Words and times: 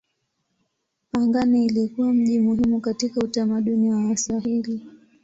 Pangani 1.11 1.65
ilikuwa 1.65 2.13
mji 2.13 2.39
muhimu 2.39 2.79
katika 2.81 3.21
utamaduni 3.21 3.91
wa 3.91 4.05
Waswahili. 4.05 4.81